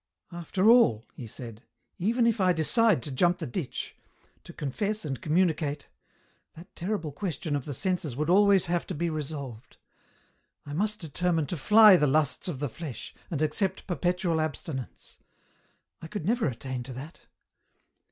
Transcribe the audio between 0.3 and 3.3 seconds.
"After all," he said," even if I decide to